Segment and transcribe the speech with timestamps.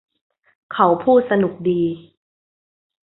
[0.73, 1.81] เขาพูดสนุกดี